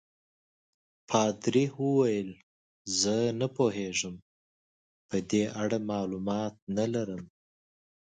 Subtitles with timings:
[1.09, 2.29] پادري وویل:
[2.99, 4.15] زه نه پوهېږم،
[5.09, 7.23] په دې اړه معلومات نه لرم.